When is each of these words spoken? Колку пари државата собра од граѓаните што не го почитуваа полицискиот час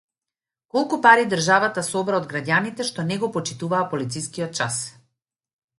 Колку 0.77 0.97
пари 1.07 1.27
државата 1.33 1.83
собра 1.89 2.19
од 2.21 2.25
граѓаните 2.33 2.89
што 2.91 3.07
не 3.11 3.19
го 3.25 3.33
почитуваа 3.39 3.87
полицискиот 3.95 4.61
час 4.63 4.83